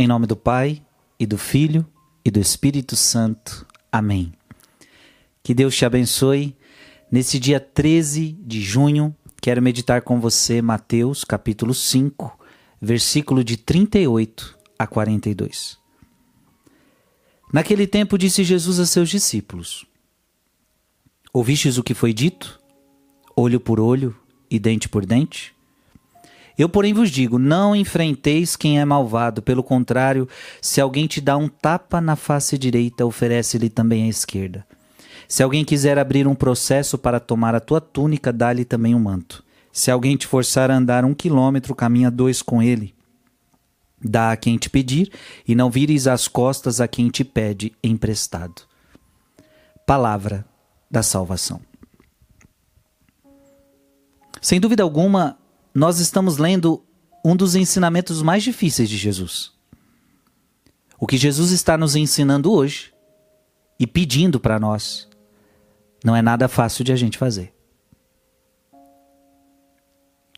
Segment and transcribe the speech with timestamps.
[0.00, 0.80] Em nome do Pai,
[1.18, 1.84] e do Filho,
[2.24, 3.66] e do Espírito Santo.
[3.90, 4.32] Amém.
[5.42, 6.56] Que Deus te abençoe.
[7.10, 12.38] Nesse dia 13 de junho, quero meditar com você Mateus, capítulo 5,
[12.80, 15.76] versículo de 38 a 42.
[17.52, 19.84] Naquele tempo disse Jesus a seus discípulos:
[21.32, 22.60] Ouvistes o que foi dito?
[23.34, 24.16] Olho por olho
[24.48, 25.57] e dente por dente?
[26.58, 29.40] Eu, porém, vos digo: não enfrenteis quem é malvado.
[29.40, 30.28] Pelo contrário,
[30.60, 34.66] se alguém te dá um tapa na face direita, oferece-lhe também a esquerda.
[35.28, 39.44] Se alguém quiser abrir um processo para tomar a tua túnica, dá-lhe também um manto.
[39.70, 42.94] Se alguém te forçar a andar um quilômetro, caminha dois com ele.
[44.02, 45.12] Dá a quem te pedir,
[45.46, 48.62] e não vires as costas a quem te pede emprestado.
[49.86, 50.44] Palavra
[50.90, 51.60] da salvação.
[54.40, 55.36] Sem dúvida alguma,
[55.78, 56.84] nós estamos lendo
[57.24, 59.52] um dos ensinamentos mais difíceis de Jesus.
[60.98, 62.92] O que Jesus está nos ensinando hoje
[63.78, 65.08] e pedindo para nós
[66.04, 67.54] não é nada fácil de a gente fazer.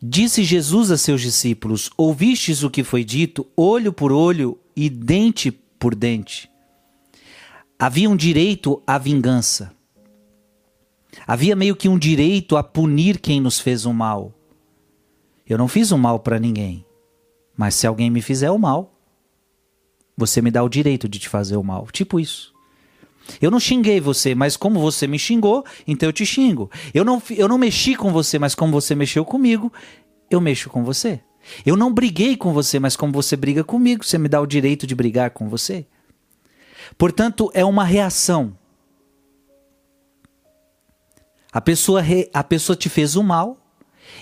[0.03, 5.51] Disse Jesus a seus discípulos: Ouvistes o que foi dito, olho por olho e dente
[5.51, 6.51] por dente.
[7.79, 9.73] Havia um direito à vingança.
[11.27, 14.35] Havia meio que um direito a punir quem nos fez o mal.
[15.51, 16.87] Eu não fiz o um mal para ninguém.
[17.57, 18.95] Mas se alguém me fizer o mal,
[20.17, 21.89] você me dá o direito de te fazer o mal.
[21.91, 22.55] Tipo isso.
[23.43, 26.71] Eu não xinguei você, mas como você me xingou, então eu te xingo.
[26.95, 29.73] Eu não, eu não mexi com você, mas como você mexeu comigo,
[30.31, 31.21] eu mexo com você.
[31.67, 34.87] Eu não briguei com você, mas como você briga comigo, você me dá o direito
[34.87, 35.85] de brigar com você.
[36.97, 38.57] Portanto, é uma reação.
[41.53, 43.61] A pessoa, re, a pessoa te fez o mal,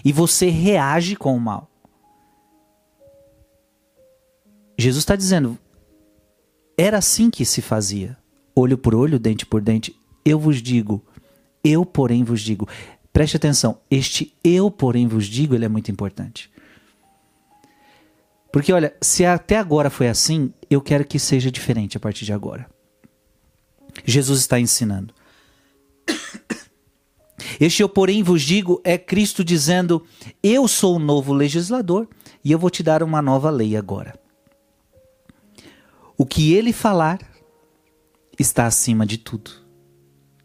[0.05, 1.71] e você reage com o mal.
[4.79, 5.59] Jesus está dizendo:
[6.77, 8.17] era assim que se fazia,
[8.55, 9.95] olho por olho, dente por dente.
[10.25, 11.05] Eu vos digo,
[11.65, 12.69] eu, porém, vos digo.
[13.13, 16.51] Preste atenção, este eu, porém, vos digo, ele é muito importante.
[18.53, 22.33] Porque, olha, se até agora foi assim, eu quero que seja diferente a partir de
[22.33, 22.69] agora.
[24.05, 25.13] Jesus está ensinando.
[27.61, 30.05] Este eu, porém, vos digo é Cristo dizendo:
[30.43, 32.09] Eu sou o novo legislador
[32.45, 34.19] e eu vou te dar uma nova lei agora.
[36.17, 37.19] O que ele falar
[38.39, 39.51] está acima de tudo.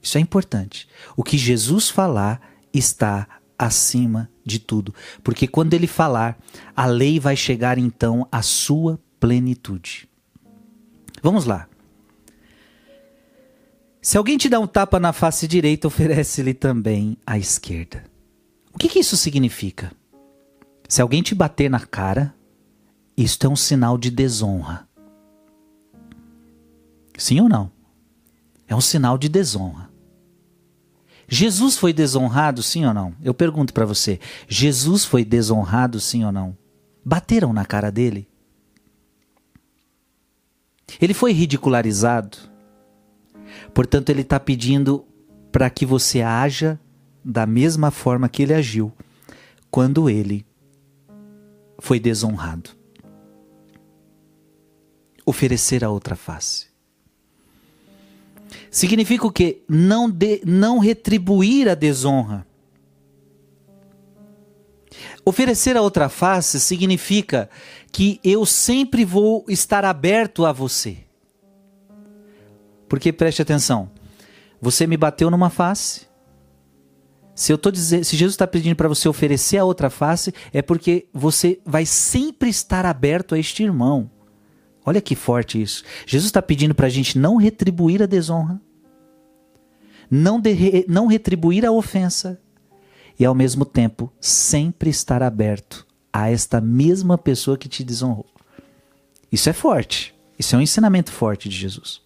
[0.01, 0.87] Isso é importante.
[1.15, 2.41] O que Jesus falar
[2.73, 4.93] está acima de tudo.
[5.23, 6.37] Porque quando ele falar,
[6.75, 10.09] a lei vai chegar então à sua plenitude.
[11.21, 11.67] Vamos lá.
[14.03, 18.03] Se alguém te dá um tapa na face direita, oferece-lhe também a esquerda.
[18.73, 19.93] O que, que isso significa?
[20.89, 22.35] Se alguém te bater na cara,
[23.15, 24.85] isto é um sinal de desonra.
[27.17, 27.71] Sim ou não?
[28.67, 29.89] É um sinal de desonra.
[31.25, 33.15] Jesus foi desonrado, sim ou não?
[33.23, 34.19] Eu pergunto para você:
[34.49, 36.57] Jesus foi desonrado, sim ou não?
[37.05, 38.27] Bateram na cara dele?
[40.99, 42.52] Ele foi ridicularizado?
[43.73, 45.05] Portanto, ele está pedindo
[45.51, 46.79] para que você haja
[47.23, 48.91] da mesma forma que ele agiu
[49.71, 50.45] quando ele
[51.79, 52.69] foi desonrado.
[55.25, 56.67] Oferecer a outra face.
[58.69, 59.63] Significa o quê?
[59.67, 62.45] Não, de, não retribuir a desonra.
[65.25, 67.49] Oferecer a outra face significa
[67.91, 70.97] que eu sempre vou estar aberto a você.
[72.87, 73.89] Porque preste atenção,
[74.61, 76.07] você me bateu numa face.
[77.35, 80.61] Se eu tô dizendo, se Jesus está pedindo para você oferecer a outra face, é
[80.61, 84.09] porque você vai sempre estar aberto a este irmão.
[84.85, 85.83] Olha que forte isso.
[86.05, 88.61] Jesus está pedindo para a gente não retribuir a desonra,
[90.11, 92.39] não, de, não retribuir a ofensa
[93.17, 98.27] e ao mesmo tempo sempre estar aberto a esta mesma pessoa que te desonrou.
[99.31, 100.13] Isso é forte.
[100.37, 102.02] Isso é um ensinamento forte de Jesus.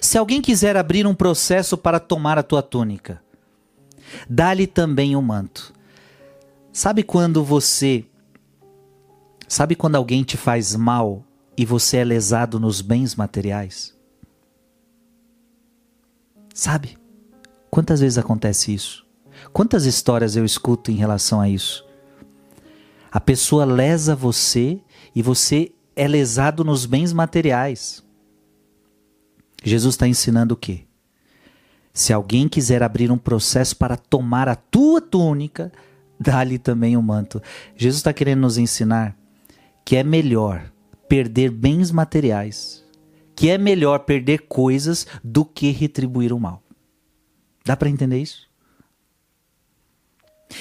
[0.00, 3.22] Se alguém quiser abrir um processo para tomar a tua túnica,
[4.28, 5.72] dá-lhe também o um manto.
[6.72, 8.04] Sabe quando você.
[9.48, 11.24] Sabe quando alguém te faz mal
[11.56, 13.96] e você é lesado nos bens materiais?
[16.54, 16.98] Sabe?
[17.70, 19.06] Quantas vezes acontece isso?
[19.52, 21.86] Quantas histórias eu escuto em relação a isso?
[23.10, 24.80] A pessoa lesa você
[25.14, 28.04] e você é lesado nos bens materiais.
[29.62, 30.84] Jesus está ensinando o quê?
[31.92, 35.72] Se alguém quiser abrir um processo para tomar a tua túnica,
[36.18, 37.42] dá-lhe também o um manto.
[37.76, 39.16] Jesus está querendo nos ensinar
[39.84, 40.70] que é melhor
[41.08, 42.84] perder bens materiais,
[43.34, 46.62] que é melhor perder coisas do que retribuir o mal.
[47.64, 48.47] Dá para entender isso?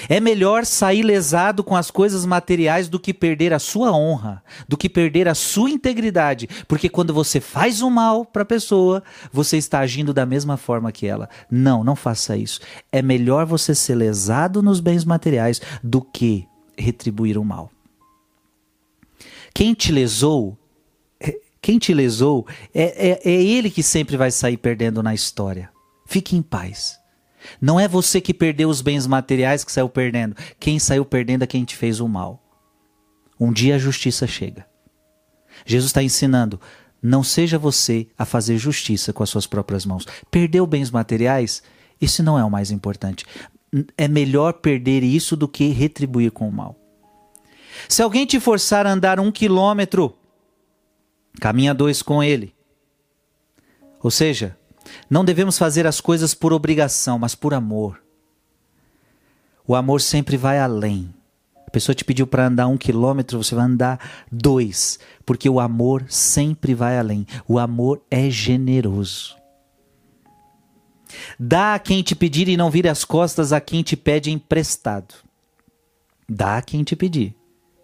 [0.09, 4.77] É melhor sair lesado com as coisas materiais do que perder a sua honra, do
[4.77, 9.01] que perder a sua integridade, porque quando você faz o mal para a pessoa,
[9.31, 11.29] você está agindo da mesma forma que ela.
[11.49, 12.59] Não, não faça isso.
[12.91, 16.45] É melhor você ser lesado nos bens materiais do que
[16.77, 17.71] retribuir o mal.
[19.53, 20.57] Quem te lesou,
[21.19, 25.71] é, quem te lesou, é, é, é ele que sempre vai sair perdendo na história.
[26.05, 26.99] Fique em paz.
[27.61, 30.35] Não é você que perdeu os bens materiais que saiu perdendo.
[30.59, 32.43] Quem saiu perdendo é quem te fez o mal.
[33.39, 34.65] Um dia a justiça chega.
[35.65, 36.59] Jesus está ensinando:
[37.01, 40.05] não seja você a fazer justiça com as suas próprias mãos.
[40.31, 41.61] Perdeu bens materiais?
[41.99, 43.25] Isso não é o mais importante.
[43.97, 46.75] É melhor perder isso do que retribuir com o mal.
[47.87, 50.15] Se alguém te forçar a andar um quilômetro,
[51.39, 52.55] caminha dois com ele.
[54.01, 54.57] Ou seja,
[55.09, 58.01] não devemos fazer as coisas por obrigação, mas por amor.
[59.67, 61.13] O amor sempre vai além.
[61.67, 63.99] A pessoa te pediu para andar um quilômetro, você vai andar
[64.31, 67.27] dois, porque o amor sempre vai além.
[67.47, 69.35] O amor é generoso.
[71.39, 75.15] Dá a quem te pedir e não vire as costas a quem te pede emprestado.
[76.27, 77.35] Dá a quem te pedir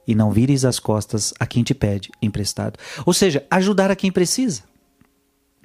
[0.08, 2.78] e não vires as costas a quem te pede emprestado.
[3.06, 4.64] Ou seja, ajudar a quem precisa.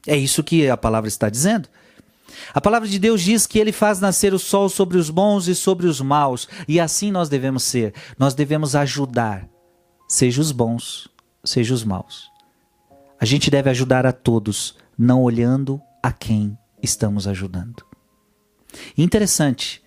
[0.08, 1.68] É isso que a palavra está dizendo.
[2.54, 5.54] A palavra de Deus diz que ele faz nascer o sol sobre os bons e
[5.54, 7.92] sobre os maus, e assim nós devemos ser.
[8.18, 9.46] Nós devemos ajudar,
[10.08, 11.10] seja os bons,
[11.44, 12.30] seja os maus.
[13.20, 17.84] A gente deve ajudar a todos, não olhando a quem estamos ajudando.
[18.96, 19.82] Interessante.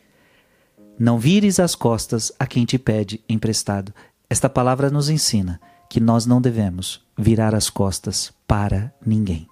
[1.00, 3.92] Não vires as costas a quem te pede emprestado.
[4.30, 5.60] Esta palavra nos ensina
[5.90, 9.51] que nós não devemos virar as costas para ninguém.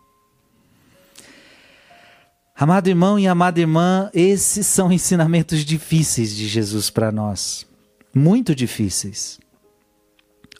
[2.61, 7.65] Amado irmão e amada irmã, esses são ensinamentos difíceis de Jesus para nós.
[8.13, 9.39] Muito difíceis.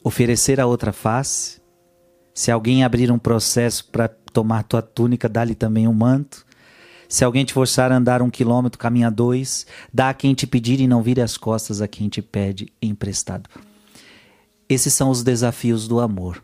[0.01, 1.59] Oferecer a outra face.
[2.33, 6.45] Se alguém abrir um processo para tomar tua túnica, dá-lhe também um manto.
[7.09, 9.67] Se alguém te forçar a andar um quilômetro, caminha dois.
[9.93, 13.49] Dá a quem te pedir e não vire as costas a quem te pede emprestado.
[14.69, 16.41] Esses são os desafios do amor.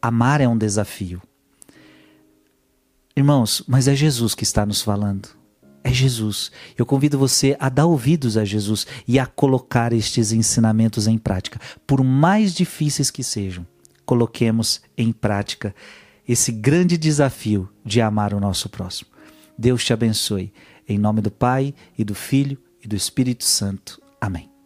[0.00, 1.20] Amar é um desafio.
[3.18, 5.28] Irmãos, mas é Jesus que está nos falando.
[5.82, 6.52] É Jesus.
[6.76, 11.60] Eu convido você a dar ouvidos a Jesus e a colocar estes ensinamentos em prática.
[11.84, 13.66] Por mais difíceis que sejam,
[14.06, 15.74] coloquemos em prática
[16.28, 19.10] esse grande desafio de amar o nosso próximo.
[19.58, 20.52] Deus te abençoe.
[20.88, 24.00] Em nome do Pai e do Filho e do Espírito Santo.
[24.20, 24.57] Amém.